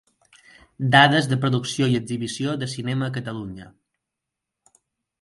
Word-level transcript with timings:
Dades 0.95 1.29
de 1.33 1.37
producció 1.43 1.91
i 1.93 1.99
exhibició 2.01 2.57
de 2.65 2.73
cinema 2.75 3.13
a 3.13 3.17
Catalunya. 3.21 3.73